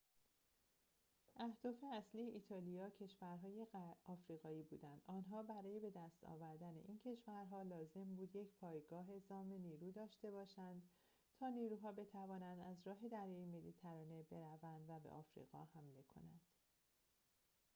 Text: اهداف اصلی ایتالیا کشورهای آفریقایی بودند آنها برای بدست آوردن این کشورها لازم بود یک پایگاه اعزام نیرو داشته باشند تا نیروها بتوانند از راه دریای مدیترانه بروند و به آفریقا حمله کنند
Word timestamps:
اهداف 1.35 1.75
اصلی 1.93 2.21
ایتالیا 2.21 2.89
کشورهای 2.89 3.67
آفریقایی 4.05 4.63
بودند 4.63 5.01
آنها 5.07 5.43
برای 5.43 5.79
بدست 5.79 6.23
آوردن 6.23 6.75
این 6.75 6.99
کشورها 7.05 7.61
لازم 7.63 8.15
بود 8.15 8.35
یک 8.35 8.53
پایگاه 8.61 9.09
اعزام 9.09 9.47
نیرو 9.53 9.91
داشته 9.91 10.31
باشند 10.31 10.89
تا 11.39 11.49
نیروها 11.49 11.91
بتوانند 11.91 12.59
از 12.59 12.87
راه 12.87 13.07
دریای 13.11 13.45
مدیترانه 13.45 14.23
بروند 14.23 14.85
و 14.89 14.99
به 14.99 15.09
آفریقا 15.09 15.67
حمله 15.73 16.01
کنند 16.07 16.41